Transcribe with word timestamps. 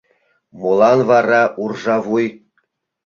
-Молан 0.59 0.99
вара 1.09 1.41
уржавуй? 1.61 2.27